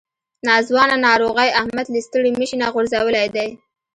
[0.47, 3.49] ناځوانه ناروغۍ احمد له ستړي مشي نه غورځولی دی.